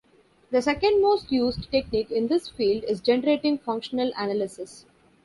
The 0.49 0.63
second 0.63 0.99
most 1.03 1.31
used 1.31 1.69
technique 1.71 2.09
in 2.09 2.25
this 2.25 2.49
field 2.49 2.85
is 2.85 3.01
generating 3.01 3.59
functional 3.59 4.11
analysis. 4.17 4.87